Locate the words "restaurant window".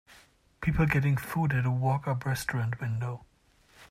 2.25-3.23